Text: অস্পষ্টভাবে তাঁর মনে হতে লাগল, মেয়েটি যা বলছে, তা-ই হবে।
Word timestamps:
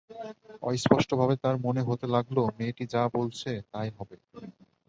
অস্পষ্টভাবে 0.63 1.35
তাঁর 1.43 1.55
মনে 1.65 1.81
হতে 1.87 2.05
লাগল, 2.15 2.37
মেয়েটি 2.57 2.83
যা 2.93 3.03
বলছে, 3.15 3.51
তা-ই 3.71 3.89
হবে। 3.97 4.15